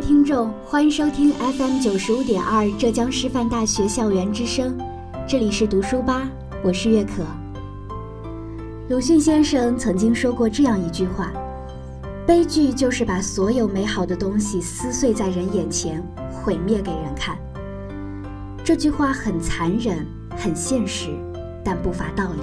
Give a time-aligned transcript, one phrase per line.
[0.00, 4.78] 听众，欢迎收听 FM 九十五点二浙江师范大学校园之声，
[5.26, 6.28] 这里是读书吧，
[6.62, 7.24] 我是月可。
[8.88, 11.32] 鲁迅先生曾经说过这样一句话
[12.24, 16.00] ：“悲剧就是把所有美好的东西撕碎在人眼前，
[16.32, 17.36] 毁灭给人看。”
[18.62, 21.08] 这句话很残忍，很现实，
[21.64, 22.40] 但不乏道理。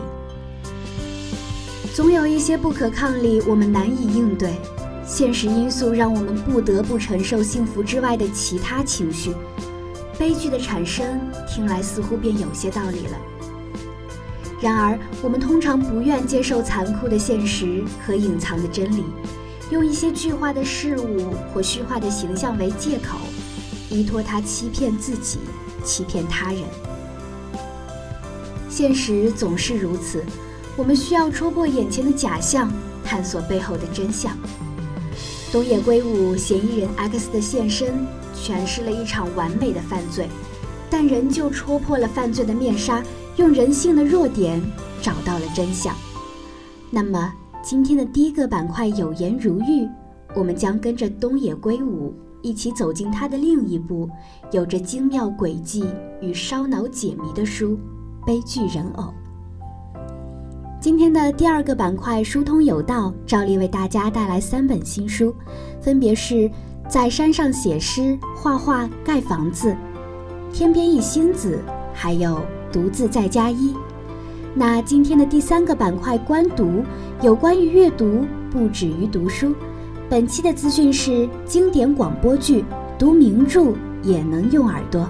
[1.93, 4.55] 总有一些不可抗力，我们难以应对。
[5.07, 9.31] 现实因素让我们不得不承受幸福之外的其他情绪，
[10.17, 13.17] 悲剧的产生听来似乎便有些道理了。
[14.59, 19.03] 然而，我们通常不愿接受残酷的现实和隐藏的真理，
[19.69, 23.19] 用一些具化的事物或虚化的形象为借口，
[23.91, 25.37] 依托它欺骗自己，
[25.83, 26.61] 欺骗他人。
[28.69, 30.23] 现实总是如此，
[30.75, 32.71] 我们需要戳破眼前的假象，
[33.03, 34.35] 探索背后的真相。
[35.55, 38.05] 东野圭吾嫌疑人 X 的现身，
[38.35, 40.27] 诠释了一场完美的犯罪，
[40.89, 43.01] 但仍旧戳破了犯罪的面纱，
[43.37, 44.61] 用人性的弱点
[45.01, 45.95] 找到了真相。
[46.91, 47.33] 那么，
[47.63, 49.87] 今天的第一个板块“有颜如玉”，
[50.35, 54.09] 我们将跟着东野圭吾一起走进他的另一部
[54.51, 55.85] 有着精妙诡计
[56.19, 57.79] 与烧脑解谜的书
[58.25, 59.03] 《悲剧人偶》。
[60.85, 65.33] 今天的第二个板块“疏通有道”，照例为大家带来三本新书，
[65.81, 66.47] 分别是
[66.87, 69.75] 在山上写诗、画画、盖房子、
[70.53, 71.59] 天边一星子，
[71.91, 72.39] 还有
[72.71, 73.73] 独自在加一。
[74.53, 76.83] 那今天的第三个板块“观读”，
[77.19, 79.55] 有关于阅读不止于读书。
[80.07, 82.63] 本期的资讯是经典广播剧，
[82.95, 85.09] 读名著也能用耳朵。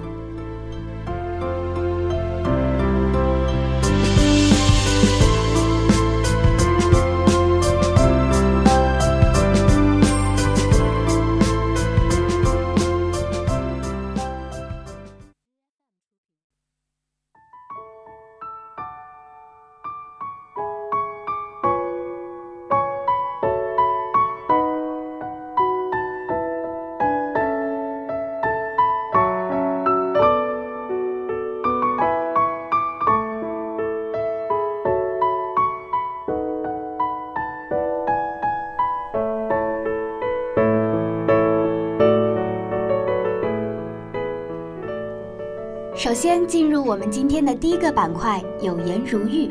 [45.96, 49.50] 首先进入我们今天的第一个板块“有颜如玉”，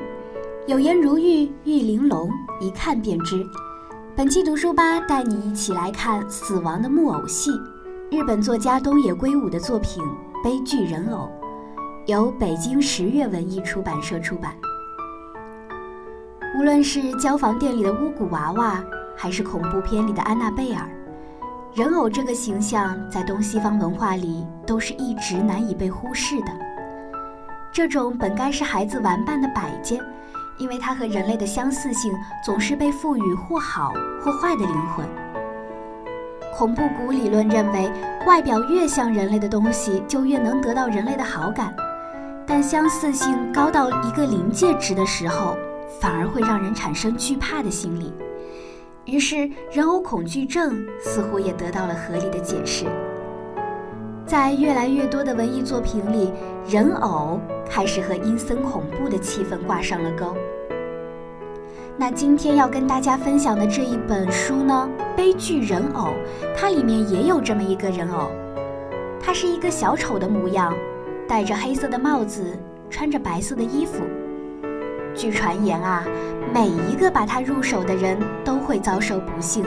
[0.68, 2.30] 有颜如玉，玉玲珑，
[2.62, 3.44] 一看便知。
[4.16, 7.50] 本期读书吧带你一起来看死亡的木偶戏，
[8.12, 10.04] 日本作家东野圭吾的作品
[10.44, 11.28] 《悲剧人偶》，
[12.06, 14.56] 由北京十月文艺出版社出版。
[16.60, 18.84] 无论是交房店里的巫蛊娃娃，
[19.16, 20.88] 还是恐怖片里的安娜贝尔。
[21.76, 26.48] 人偶这个形象在东西方文化里都是一直难以被忽视的。
[27.70, 30.02] 这种本该是孩子玩伴的摆件，
[30.58, 32.14] 因为它和人类的相似性，
[32.46, 33.92] 总是被赋予或好
[34.22, 35.06] 或坏的灵魂。
[36.56, 37.92] 恐怖谷理论认为，
[38.26, 41.76] 外表越像人类的东西就越能得到人类的好感，
[42.48, 45.58] 但相似性高到一个临界值的时候，
[46.00, 48.14] 反而会让人产生惧怕的心理。
[49.06, 52.86] 于是，人偶恐惧症似乎也得到了合理的解释。
[54.26, 56.32] 在越来越多的文艺作品里，
[56.68, 60.36] 人偶开始和阴森恐怖的气氛挂上了钩。
[61.98, 66.08] 那今天要跟大家分享的这一本书呢，《悲剧人偶》，
[66.58, 68.32] 它里面也有这么一个人偶，
[69.22, 70.74] 它是一个小丑的模样，
[71.28, 72.58] 戴着黑色的帽子，
[72.90, 74.02] 穿着白色的衣服。
[75.16, 76.06] 据传言啊，
[76.54, 79.66] 每一个把它入手的人都会遭受不幸，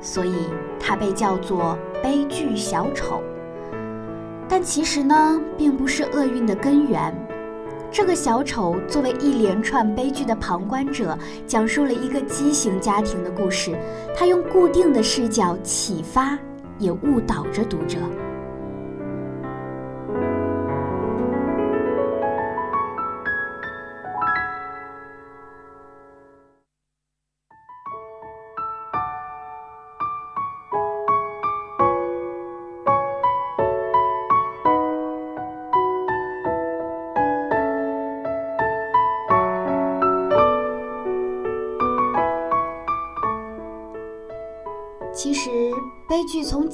[0.00, 0.34] 所以
[0.80, 3.22] 它被叫做悲剧小丑。
[4.48, 7.14] 但其实呢，并不是厄运的根源。
[7.90, 11.16] 这个小丑作为一连串悲剧的旁观者，
[11.46, 13.76] 讲述了一个畸形家庭的故事。
[14.16, 16.38] 他用固定的视角启发，
[16.78, 17.98] 也误导着读者。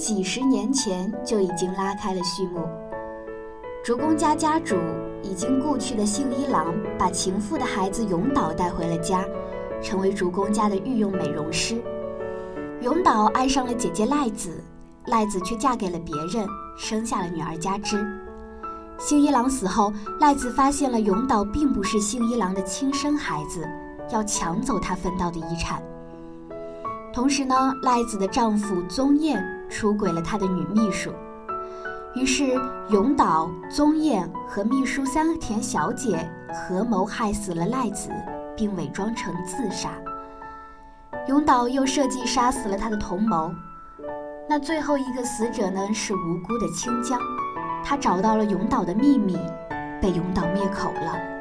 [0.02, 2.66] 几十年前就已经拉开了序幕。
[3.84, 4.74] 竹宫家家主
[5.22, 9.24] 已经故去的幸一郎，把情妇的孩子永岛带回了家，
[9.80, 11.80] 成为竹宫家的御用美容师。
[12.80, 14.50] 永岛爱上了姐姐赖子，
[15.06, 18.04] 赖子却嫁给了别人，生下了女儿佳枝。
[18.98, 23.64] 幸一郎死后，赖子发现了永岛并不是幸一郎的亲生孩子，
[24.10, 25.80] 要抢走他分到的遗产。
[27.12, 31.12] 同时呢，赖子的丈夫宗彦出轨了他的女秘书，
[32.14, 38.10] 于是永岛、宗彦和秘书三田小姐合谋害死了赖子，
[38.56, 39.90] 并伪装成自杀。
[41.28, 43.52] 永岛又设计杀死了他的同谋。
[44.48, 47.18] 那最后一个死者呢，是无辜的清江，
[47.84, 49.38] 他找到了永岛的秘密，
[50.00, 51.31] 被永岛灭口了。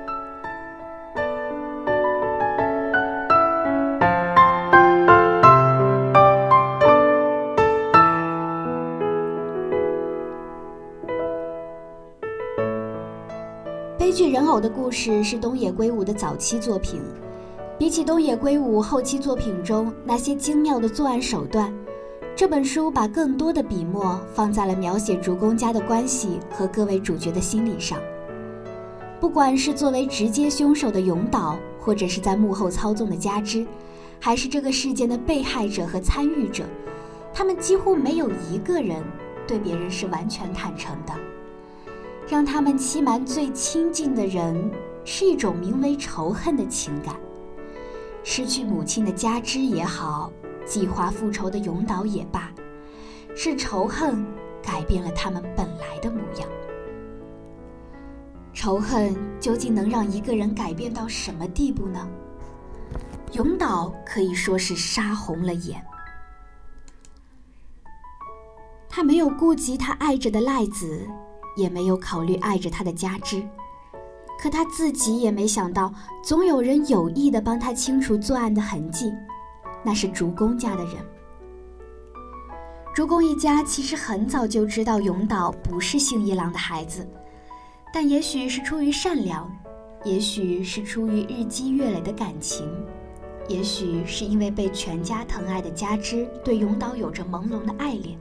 [14.29, 17.01] 人偶的故事是东野圭吾的早期作品。
[17.77, 21.73] 比起东野圭吾后期作品中那些精妙的作案手段，
[22.35, 27.97] 这本书把更多的笔墨放在了描写竹宫家的关系和各位主角的心理上。
[29.19, 33.65] 不管是作为直接凶手的永岛，或者是在幕后操纵的加之，
[34.19, 36.63] 还是这个事件的被害者和参与者，
[37.33, 39.03] 他们几乎没有一个人
[39.47, 41.13] 对别人是完全坦诚的。
[42.31, 44.71] 让他们欺瞒最亲近的人，
[45.03, 47.13] 是一种名为仇恨的情感。
[48.23, 50.31] 失去母亲的加之也好，
[50.65, 52.49] 计划复仇的永岛也罢，
[53.35, 54.25] 是仇恨
[54.63, 56.47] 改变了他们本来的模样。
[58.53, 62.07] 仇恨究竟能让一个人改变到什么地步呢？
[63.33, 65.83] 永岛可以说是杀红了眼，
[68.87, 71.05] 他没有顾及他爱着的赖子。
[71.55, 73.41] 也没有考虑爱着他的家之，
[74.39, 75.93] 可他自己也没想到，
[76.23, 79.11] 总有人有意的帮他清除作案的痕迹，
[79.83, 80.95] 那是竹宫家的人。
[82.93, 87.07] 竹宫一家其实很早就知道永岛不是幸一郎的孩子，
[87.93, 89.49] 但也许是出于善良，
[90.03, 92.67] 也许是出于日积月累的感情，
[93.47, 98.17] 也许是因为被全家疼爱的家之对永岛有着朦胧的爱恋。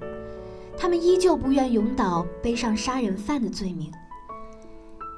[0.81, 3.93] 他们依旧不愿永岛背上杀人犯的罪名，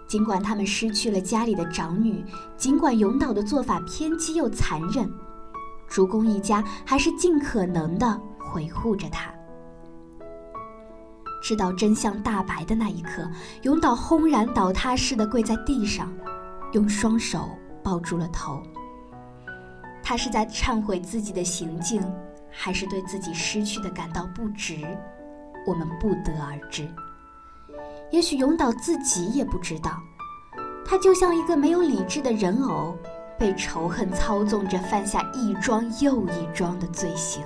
[0.09, 2.25] 尽管他们失去了家里的长女，
[2.57, 5.09] 尽管永岛的做法偏激又残忍，
[5.87, 8.21] 竹宫一家还是尽可能的
[8.57, 9.33] 维护着他。
[11.41, 13.31] 知道真相大白的那一刻，
[13.63, 16.13] 永岛轰然倒塌似的跪在地上，
[16.73, 17.49] 用双手
[17.85, 18.61] 抱住了头。
[20.03, 22.03] 他是在忏悔自己的行径，
[22.51, 24.85] 还是对自己失去的感到不值？
[25.67, 26.89] 我们不得而知，
[28.11, 30.03] 也许永岛自己也不知道，
[30.85, 32.97] 他就像一个没有理智的人偶，
[33.39, 37.43] 被仇恨操纵着，犯下一桩又一桩的罪行。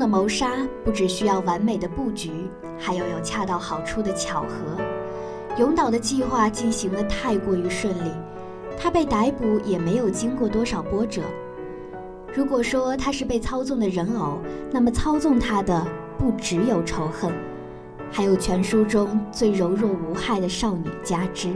[0.00, 2.32] 的谋杀不只需要完美的布局，
[2.76, 4.82] 还要有恰到好处的巧合。
[5.58, 8.10] 永岛的计划进行的太过于顺利，
[8.76, 11.22] 他被逮捕也没有经过多少波折。
[12.34, 14.38] 如果说他是被操纵的人偶，
[14.72, 15.86] 那么操纵他的
[16.18, 17.30] 不只有仇恨，
[18.10, 21.50] 还有全书中最柔弱无害的少女加之。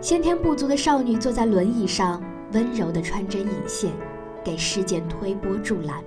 [0.00, 2.20] 先天不足的少女坐在轮椅上，
[2.52, 3.92] 温柔地穿针引线。
[4.44, 6.02] 给事件推波助澜。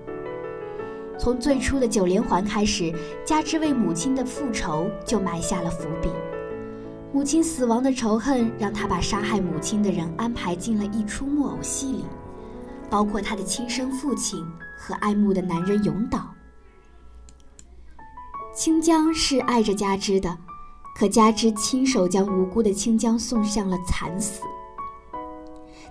[1.17, 2.93] 从最初的九连环开始，
[3.25, 6.10] 加之为母亲的复仇就埋下了伏笔。
[7.13, 12.05] 母亲死亡的仇恨让他把杀害母亲的人安排进了一出木偶戏里，
[12.89, 14.45] 包括他的亲生父亲
[14.77, 16.29] 和爱慕的男人永岛。
[18.53, 20.38] 清江是爱着加之的，
[20.98, 24.41] 可加之亲手将无辜的清江送向了惨死。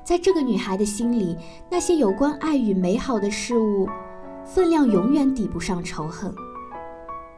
[0.04, 1.34] 在这个女孩的心里，
[1.70, 3.88] 那些有关爱与美好的事物，
[4.44, 6.34] 分量永远抵不上仇恨。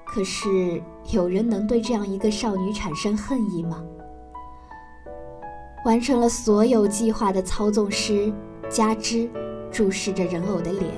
[0.05, 0.83] 可是，
[1.13, 3.83] 有人能对这样一个少女产生恨意吗？
[5.85, 8.33] 完成了所有计划的操纵师
[8.69, 9.31] 加之
[9.71, 10.91] 注视着人偶的脸，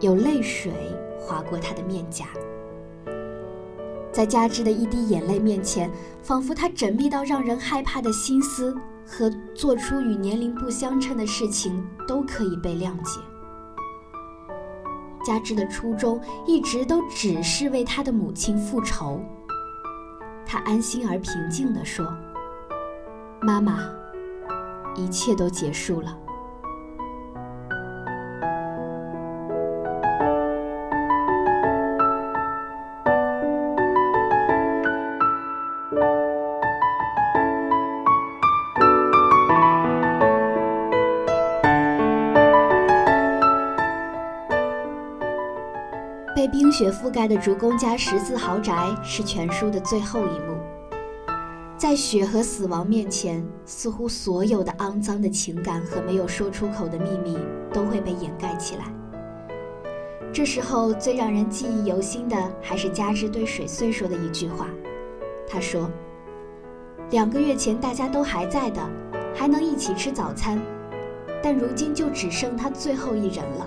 [0.00, 0.72] 有泪水
[1.18, 2.24] 划过他的面颊。
[4.10, 5.90] 在加之的一滴眼泪面前，
[6.22, 8.74] 仿佛他缜密到让人害怕的心思
[9.06, 13.20] 和做出与年龄不相称的事情都可以被谅解。
[15.26, 19.20] 加之的初衷一直都只是为他的母亲复仇。
[20.46, 22.06] 他安心而平静地说
[23.42, 23.80] ：“妈妈，
[24.94, 26.16] 一切都结束了。”
[46.76, 50.58] 雪覆盖的竹宫家十字豪宅是全书的最后一幕。
[51.78, 57.38] 在雪和死亡面前，似乎所有的肮脏的情感和没有说出口的秘密
[57.72, 58.84] 都会被掩盖起来。
[60.30, 64.68] 这时候，最让人记忆犹新的还是加之对水穗说的一句话。
[65.48, 65.90] 他说
[67.08, 68.86] ：“两个月前大家都还在的，
[69.34, 70.60] 还能一起吃早餐，
[71.42, 73.66] 但如今就只剩他最后一人了。”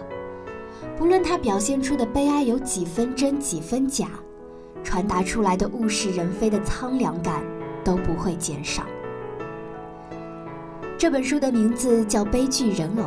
[0.99, 4.09] 不论他表现出的悲哀有几分真几分假，
[4.83, 7.41] 传达出来的物是人非的苍凉感
[7.85, 8.83] 都不会减少。
[10.97, 13.03] 这本书的名字叫《悲剧人偶》，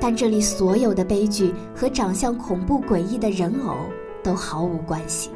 [0.00, 3.74] 但这里所有的悲剧和长相恐怖诡异的人偶
[4.22, 5.30] 都毫无关系。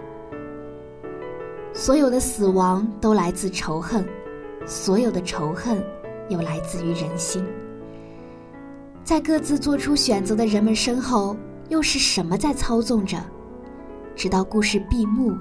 [1.75, 4.02] 所有的死亡都来自仇恨，
[4.66, 5.84] 所有的仇恨
[6.30, 7.44] 又来自于人心。
[9.04, 11.37] 在各自做出选择的人们身后。
[11.73, 13.17] 又是什么在操纵着？
[14.14, 15.35] 直到故事闭幕，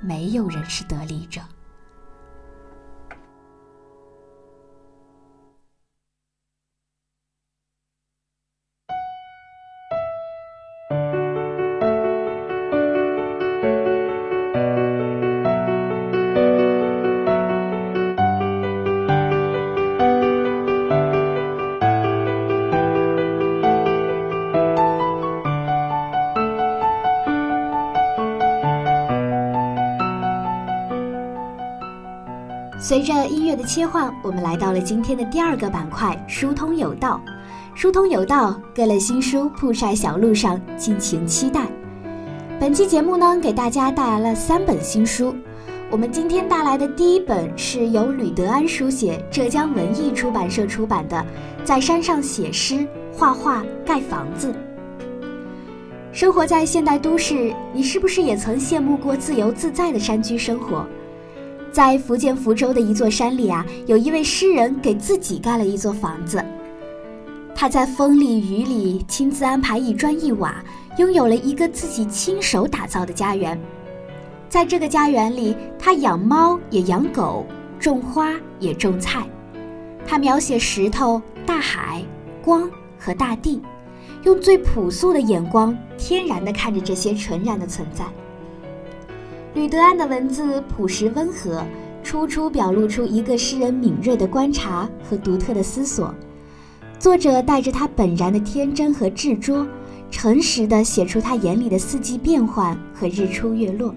[0.00, 1.42] 没有人是得利者。
[32.88, 37.20] 随着音乐的切换，我们来到了今天的第二个板块——疏通有道。
[37.74, 41.66] 疏通有道，各类新书铺晒小路上，敬请期待。
[42.58, 45.36] 本期节目呢，给大家带来了三本新书。
[45.90, 51.16] 我们今天带来的第一本是由吕德安书写，浙江文艺出版社出版的
[51.66, 54.50] 《在山上写诗、画画、盖房子》。
[56.10, 60.86] 生活在现代都市，你是不是也曾羡慕过自由自在的山居生活？
[61.70, 66.44] 在福建福州的一座山里啊，有一位诗人给自己盖了一座房子。
[67.54, 70.62] 他在风里雨里亲自安排一砖一瓦，
[70.96, 73.58] 拥有了一个自己亲手打造的家园。
[74.48, 77.44] 在这个家园里，他养猫也养狗，
[77.78, 79.28] 种花也种菜。
[80.06, 82.02] 他描写石头、大海、
[82.42, 83.60] 光和大地，
[84.24, 88.04] 用最朴素的眼光，天然地看着这些纯然的存在。
[89.58, 91.66] 吕德安的文字朴实温和，
[92.04, 96.14] 处处表露出一个诗人敏锐的观察和独特的思索。
[96.96, 99.66] 作者带着他本然的天真和执着，
[100.12, 103.92] 诚实地写出他眼里的四季变换和日出月落。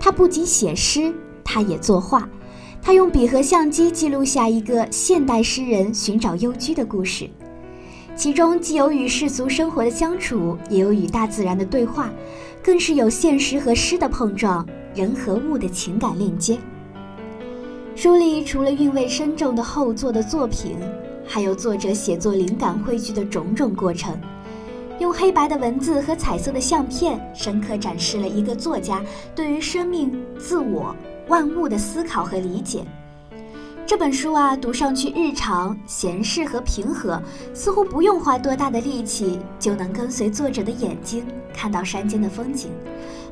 [0.00, 1.14] 他不仅写诗，
[1.44, 2.28] 他也作画。
[2.82, 7.30] 他用笔和相机记录下一个现代诗人寻找幽居的故事，
[8.16, 12.10] 其中既有与世俗生活的相处，也有与大自然的对话。
[12.66, 16.58] 更是有现实和诗的碰撞，人和物的情感链接。
[17.94, 20.76] 书里除了韵味深重的后作的作品，
[21.24, 24.18] 还有作者写作灵感汇聚的种种过程，
[24.98, 29.00] 用黑白的文字和彩色的相片，深刻展示了一个作家
[29.32, 30.92] 对于生命、自我、
[31.28, 32.84] 万物的思考和理解。
[33.86, 37.22] 这本书啊，读上去日常、闲适和平和，
[37.54, 41.24] 似乎不用花多大的力气，就能跟随作者的眼睛
[41.54, 42.68] 看到山间的风景，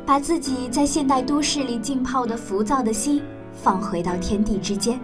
[0.06, 3.20] 把自己在现代都市里浸泡的浮躁的心
[3.52, 5.00] 放回到天地之间。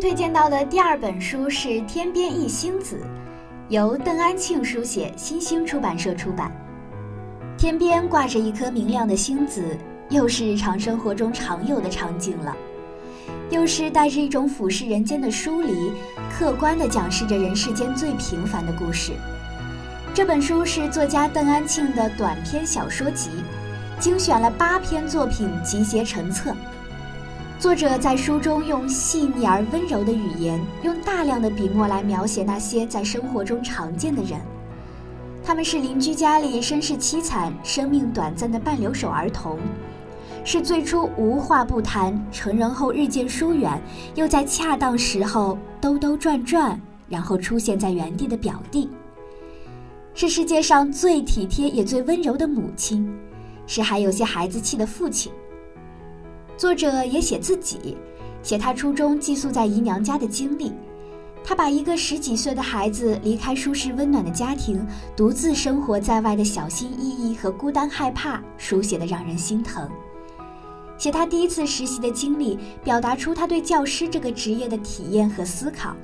[0.00, 2.96] 推荐到的第二本书是《天边一星子》，
[3.68, 6.50] 由邓安庆书写，新星出版社出版。
[7.58, 9.62] 天边挂着一颗明亮的星子，
[10.08, 12.56] 又是日常生活中常有的场景了，
[13.50, 15.92] 又是带着一种俯视人间的疏离，
[16.32, 19.12] 客观地讲述着人世间最平凡的故事。
[20.14, 23.28] 这本书是作家邓安庆的短篇小说集，
[23.98, 26.56] 精选了八篇作品集结成册。
[27.60, 34.40] 作者在书中用细腻而温柔的语言，用大量的笔墨来描写那些在生活中常见的人。
[35.44, 39.58] 他们是邻居家里身世凄惨、生命短暂的半留守儿童，
[40.42, 43.78] 是最初无话不谈，成人后日渐疏远，
[44.14, 48.88] 又在恰当时候兜兜转转，然后出现在原地的表弟，
[50.14, 53.06] 是世界上最体贴也最温柔的母亲，
[53.66, 55.30] 是还有些孩子气的父亲。
[56.60, 57.96] 作者也写自己，
[58.42, 60.70] 写他初中寄宿在姨娘家的经历。
[61.42, 64.86] 他把一个十几岁的孩子离开舒适温暖的家庭，
[65.16, 69.88] 独自生活在外的小心翼翼和孤单害怕，书写的让人心疼。
[70.98, 75.96] 写他第一次实习的经历，表达出他对教师这个职业的体验和思考。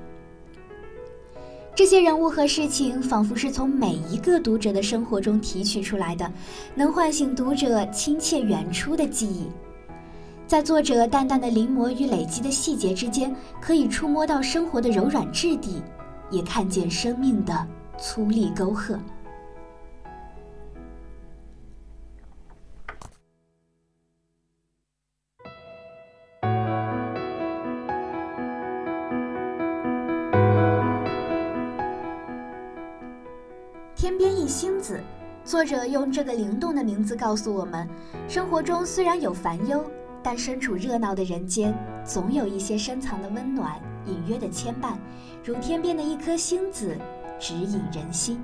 [1.74, 6.32] 这些人物和事情，仿佛是从每一个读者的生活中提取出来的，
[6.74, 9.44] 能唤醒读者亲切远出的记忆。
[10.46, 15.82] 在作者淡淡的临摹与累积的细节之间，可以触摸到生活的柔软质地，
[16.30, 17.66] 也看见生命的
[17.98, 18.96] 粗粝沟壑。
[33.96, 35.00] 天边一星子，
[35.44, 37.88] 作者用这个灵动的名字告诉我们：
[38.28, 39.84] 生活中虽然有烦忧。
[40.28, 41.72] 但身处热闹的人间，
[42.04, 44.96] 总有一些深藏的温暖、隐约的牵绊，
[45.44, 46.98] 如天边的一颗星子，
[47.38, 48.42] 指引人心。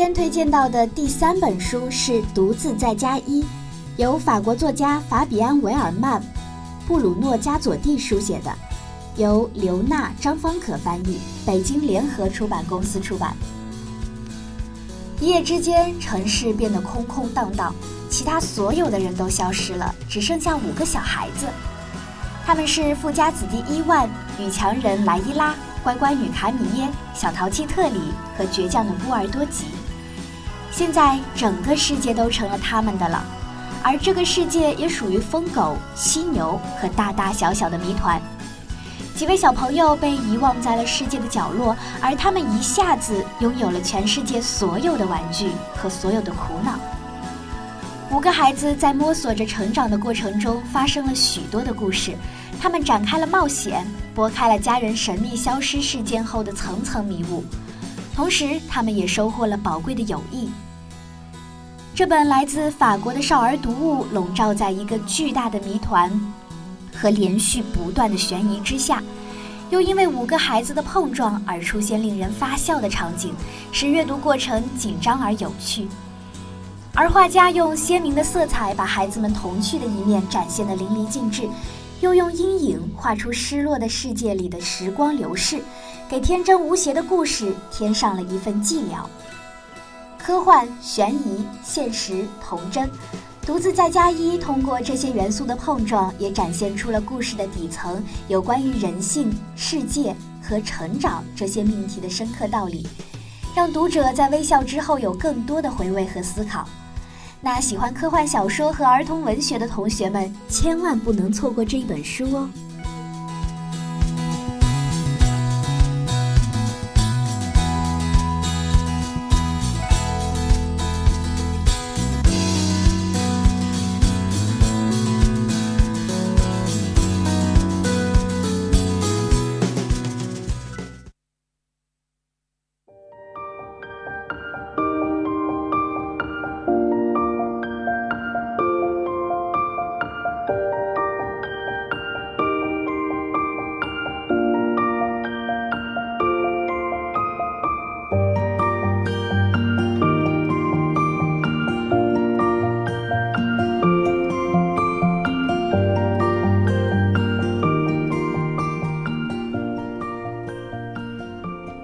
[0.00, 3.42] 天推荐到的第三本书是《独自在家一》，
[3.98, 6.22] 由法国作家法比安·维尔曼、
[6.86, 8.50] 布鲁诺·加佐蒂书写的，
[9.16, 13.36] 由刘娜、张方可翻译，北京联合出版公司出版。
[15.20, 17.74] 一夜之间，城市变得空空荡荡，
[18.08, 21.46] 其他所有的人都消失了，只剩下五个小孩子。
[22.46, 24.08] 他们是富家子弟伊万、
[24.38, 28.00] 女强人莱伊拉、乖乖女卡米耶、小淘气特里
[28.38, 29.66] 和倔强的波尔多吉。
[30.70, 33.22] 现在整个世界都成了他们的了，
[33.82, 38.20] 而这个世界也属于疯狗、犀牛和大大小小的谜团。
[39.14, 46.78] 几位小朋友被遗忘在了世界的角落，而他们一下子拥有了全世界所有的玩具和所有的苦恼。
[48.10, 52.16] 五个孩子在摸索着成长的过程中，发生了许多的故事，
[52.60, 57.44] 他们展开了冒险，拨开了家人神秘消失事件后的层层迷雾。
[58.20, 60.50] 同时，他们也收获了宝贵的友谊。
[61.94, 66.12] 这本来自法国的少儿读物，笼罩在一个巨大的谜团
[66.94, 69.02] 和连续不断的悬疑之下，
[69.70, 73.32] 又因为五个孩子的碰撞而出现令人发笑的场景，
[73.72, 75.88] 使阅读过程紧张而有趣。
[76.94, 81.48] 而画家用鲜明的色彩把孩子们童趣的一面展现得淋漓尽致，
[82.02, 85.62] 又用阴影画出失落的世界里的时光流逝。
[86.10, 89.06] 给天真无邪的故事添上了一份寂寥。
[90.18, 92.90] 科幻、悬疑、现实、童真，
[93.46, 102.84] 独自在家一通过这些元素的碰撞，也展现出了故事的底层有关于人性、世界和成长这些命题的深刻道理。
[103.54, 106.68] 让读者在微笑之后有更多的回味和思考。
[107.40, 112.48] 那喜欢科幻小说和儿童文学的同学们，千万不能错过这一本书哦。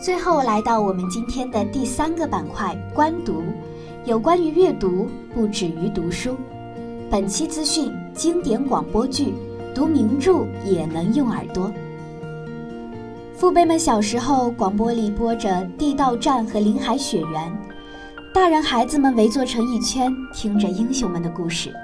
[0.07, 3.42] 最后来到我们今天的第三个板块——观读，
[4.05, 6.37] 有关于阅读，不止于读书。
[7.11, 9.35] 本期资讯：经典广播剧，
[9.75, 11.73] 读名著也能用耳朵。
[13.35, 17.51] 父辈们小时候，广播里播着《地道战》和《林海雪原》，
[18.33, 21.75] 大人孩子们围坐成一圈，听着英雄们的故事。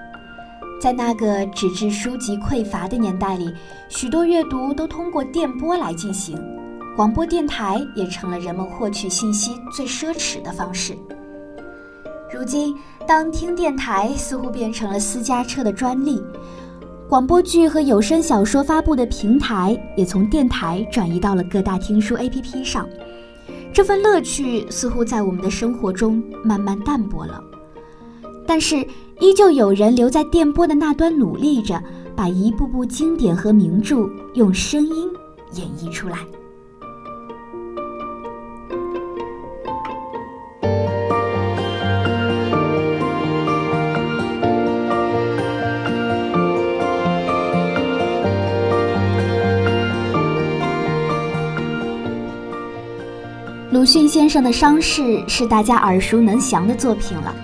[0.81, 3.53] 在那个纸质书籍匮乏的年代里，
[3.89, 6.39] 许多阅读都通过电波来进行。
[6.95, 10.95] 广播电台也成了人们获取信息最奢侈的方式。
[12.31, 12.77] 如今，
[13.07, 16.23] 当听电台似乎变成了私家车的专利，
[17.09, 22.87] 广播剧和有声小说发布的平台也从电台转移到了各大听书 APP 上。
[23.73, 27.43] 这份乐趣似乎在我们的生活中慢慢淡薄了，
[28.47, 28.87] 但是
[29.19, 31.83] 依旧有人留在电波的那端努力着，
[32.15, 35.09] 把一部部经典和名著用声音
[35.55, 36.19] 演绎出来。
[53.83, 57.35] 鲁迅先生的《伤逝》是大家耳熟能详的作品了。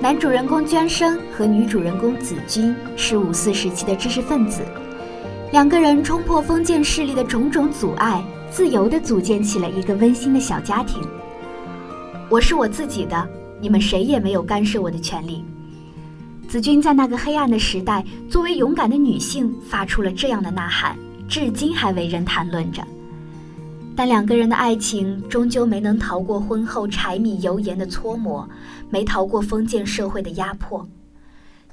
[0.00, 4.62] 男主人公涓生和女主人公子君是五四时期的知识分子，
[5.50, 11.02] 两个人冲破封建势力的种种阻碍，自由地组建起了一个温馨的小家庭。
[12.28, 13.28] 我是我自己的，
[13.60, 15.44] 你们谁也没有干涉我的权利。
[16.48, 20.96] 子君在那个黑暗的时代，作为勇敢的女性，发出了这样的呐喊，
[21.28, 22.80] 至今还为人谈论着。
[23.98, 28.48] 但两个人的爱情终究没能逃过婚后柴米油盐的搓磨，
[28.90, 30.88] 没逃过封建社会的压迫。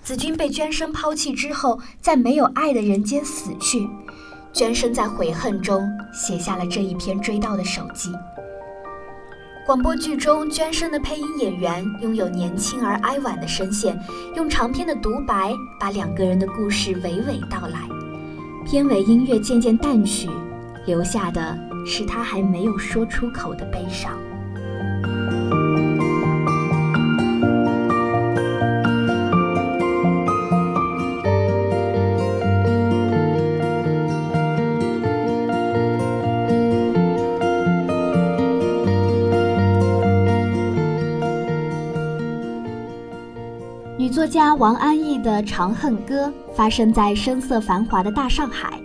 [0.01, 3.87] 子君被娟生抛弃之后，在没有爱的人间死去。
[4.51, 8.11] 娟生在悔恨中写下了这一篇追悼的手记。
[9.63, 13.95] 广播剧中，娟生的配音演员拥有年轻而哀婉的声线，
[14.35, 17.81] 用长篇的独白把两个人的故事娓娓道来。
[18.65, 20.27] 片尾音乐渐渐淡去，
[20.87, 21.55] 留下的。
[21.85, 24.19] 是他还没有说出口的悲伤。
[43.97, 48.79] 女作家王安忆的《长恨歌》发生在声色繁华的大上海。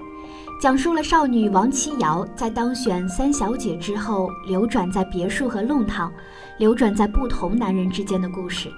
[0.61, 6.13] 讲述了少女王七瑶在当选三小姐之后，流转在别墅和弄堂，
[6.59, 8.69] 流转在不同男人之间的故事。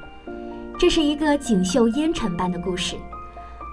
[0.79, 2.95] 这是一个锦绣烟尘般的故事。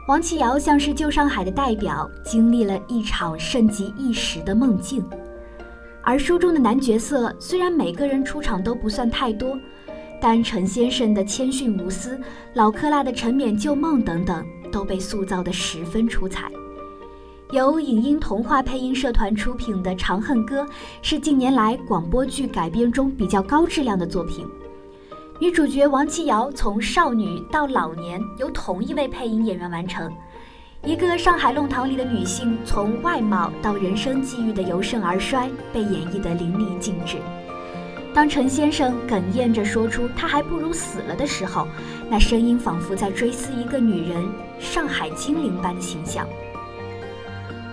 [0.07, 5.07] 王七瑶像是旧上海的代表，经历了一场盛极一时的梦境。
[6.01, 9.55] 而书中的男角色虽然每个人出场都不算太多，
[10.19, 12.19] 但陈先生的谦逊无私，
[12.55, 16.49] 老克拉的沉湎旧梦等等，都被塑造得十分出彩。
[17.51, 20.61] 由影音童话配音社团出品的《长恨歌》
[21.01, 24.45] 是近年来广播剧改编中比较高质量的作品。
[25.39, 30.13] 女主角王七瑶从少女到老年由同一位配音演员完成，
[30.83, 37.17] 一个上海弄堂里的女性从外貌到人生际遇的由盛而衰被演绎得淋漓尽致。
[38.13, 41.67] 当陈先生哽咽着说出“他还不如死了”的时候，
[42.11, 44.23] 那声音仿佛在追思一个女人
[44.59, 46.27] 上海精灵般的形象。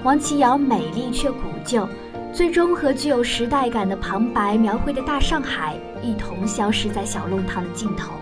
[0.02, 1.88] 王琦瑶美丽却古旧，
[2.32, 8.12] 最终和具有时代感的旁白描绘的大上海一同消失在小弄堂的尽头。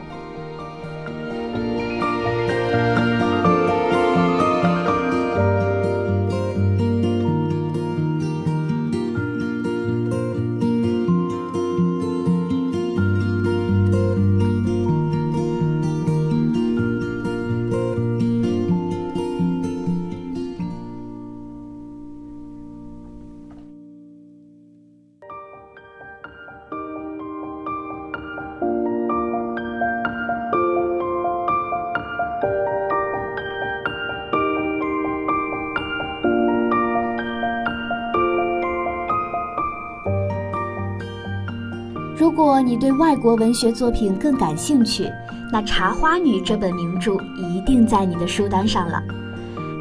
[42.24, 45.12] 如果你对外国文学作品更感兴趣，
[45.52, 48.98] 那《茶花女》这本名著一定在你的书单上了。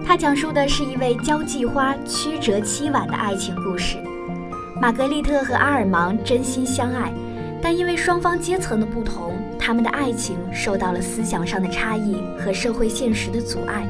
[0.05, 3.95] 它讲述的是一位交际花曲折凄婉的爱情故事。
[4.81, 7.13] 玛格丽特和阿尔芒真心相爱，
[7.61, 13.87] 但因为双方阶层的不同，他们的爱情受到了思想上的差异和社会现实的阻碍，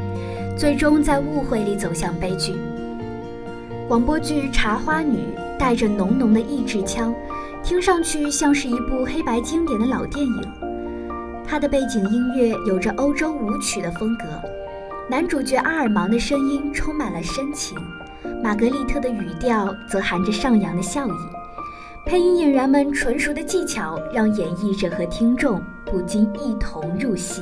[0.55, 2.53] 最终在误会里走向悲剧。
[3.87, 5.17] 广播剧《茶花女》
[5.57, 7.11] 带着浓浓的意志腔。
[7.63, 10.41] 听上去像是一部黑白经典的老电影，
[11.47, 14.25] 它的背景音乐有着欧洲舞曲的风格，
[15.09, 17.77] 男主角阿尔芒的声音充满了深情，
[18.43, 21.11] 玛格丽特的语调则含着上扬的笑意，
[22.05, 27.41] 配音演员们纯熟的技巧让演绎者和听众不禁一同入戏。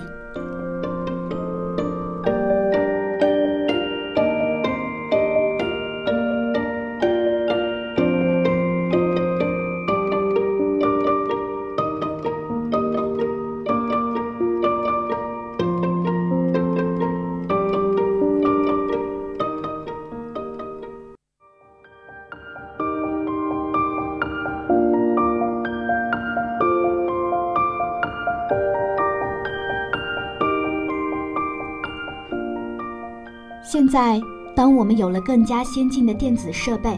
[33.91, 34.21] 在，
[34.55, 36.97] 当我们有了更加先进的电子设备，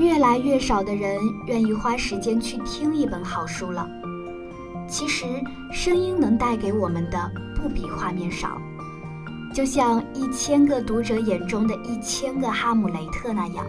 [0.00, 3.88] 越来越少的人愿意花时间去听一本好书了。
[4.88, 5.24] 其实，
[5.72, 8.60] 声音能带给我们的不比画面少，
[9.54, 13.64] 就像一千个读者眼中的一千个哈姆雷特那样。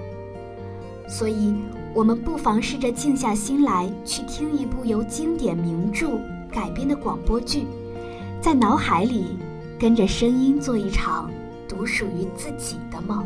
[1.08, 1.54] 所以，
[1.93, 6.19] 我们不妨试着静下心来，去听一部由经典名著
[6.51, 7.67] 改编的广播剧，
[8.41, 9.38] 在脑海里
[9.80, 11.30] 跟着声音做一场。
[11.82, 13.26] 独属于自己的梦。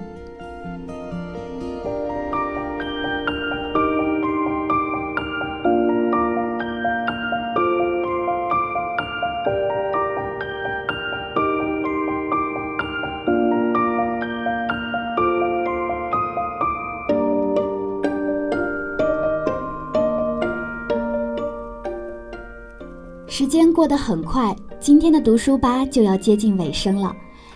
[23.28, 27.13] 时间过得很快，今天的读书吧就要接近尾声了。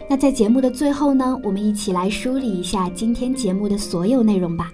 [0.09, 4.71] 那在节目的最后呢，我们一起来梳理一下今天节目的所有内容吧。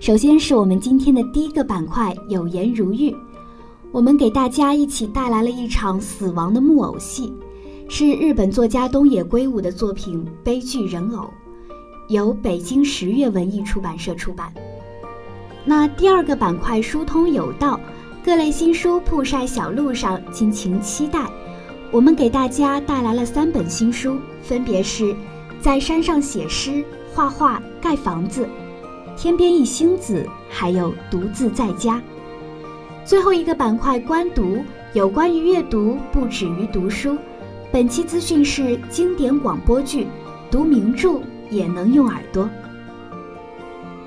[0.00, 3.14] 首先是我们今天的第一个板块“有颜如玉”，
[3.92, 7.30] 我们给大家一起带来了一场死亡的木偶戏，
[7.90, 11.24] 是日本作家东野圭吾的作品《悲剧人偶》，
[12.08, 14.50] 由北京十月文艺出版社出版。
[15.66, 17.78] 那第二个板块“疏通有道”，
[18.24, 21.30] 各类新书铺晒小路上，敬请期待。
[21.90, 25.04] 我们给大家带来了三本新书，分别是
[25.60, 28.44] 《在山上写诗、画画、盖房子》，
[29.20, 31.96] 《天边一星子》，还有《独自在家》。
[33.06, 37.16] 最后一个板块“观读”，有关于阅读不止于读书。
[37.72, 40.06] 本期资讯是经典广播剧，
[40.50, 42.48] 读名著也能用耳朵。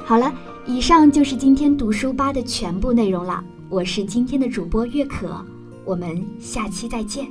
[0.06, 0.32] 好了，
[0.66, 3.44] 以上就是今天读书吧的全部内容了。
[3.70, 5.44] 我是今天的主播月可，
[5.84, 7.28] 我们下期再见。